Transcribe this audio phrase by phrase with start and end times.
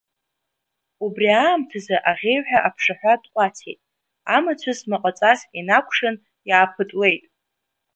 [1.05, 3.79] Убри аамҭазы аӷьеҩҳәа аԥшаҳәа тҟәацит,
[4.35, 6.15] амацәыс маҟаҵас инакәшан,
[6.49, 7.23] иааԥытлеит.